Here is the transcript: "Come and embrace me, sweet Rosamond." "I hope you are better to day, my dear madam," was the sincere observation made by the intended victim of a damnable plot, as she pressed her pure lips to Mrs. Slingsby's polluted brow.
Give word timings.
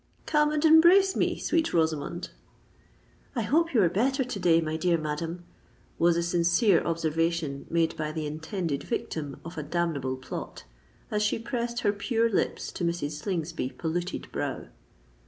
"Come 0.25 0.51
and 0.51 0.65
embrace 0.65 1.15
me, 1.15 1.37
sweet 1.37 1.75
Rosamond." 1.75 2.31
"I 3.35 3.43
hope 3.43 3.71
you 3.75 3.83
are 3.83 3.87
better 3.87 4.23
to 4.23 4.39
day, 4.39 4.59
my 4.59 4.75
dear 4.75 4.97
madam," 4.97 5.43
was 5.99 6.15
the 6.15 6.23
sincere 6.23 6.81
observation 6.83 7.67
made 7.69 7.95
by 7.95 8.11
the 8.11 8.25
intended 8.25 8.81
victim 8.81 9.39
of 9.45 9.59
a 9.59 9.61
damnable 9.61 10.17
plot, 10.17 10.63
as 11.11 11.21
she 11.21 11.37
pressed 11.37 11.81
her 11.81 11.93
pure 11.93 12.31
lips 12.31 12.71
to 12.71 12.83
Mrs. 12.83 13.11
Slingsby's 13.21 13.73
polluted 13.77 14.31
brow. 14.31 14.69